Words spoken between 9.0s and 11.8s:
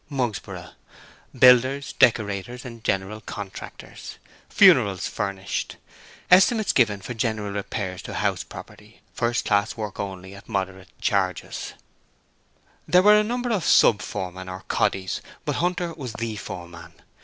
First class Work only at Moderate Charges